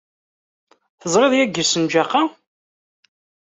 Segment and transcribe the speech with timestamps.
[1.01, 2.23] Teẓriḍ yagi ssenǧaq-a?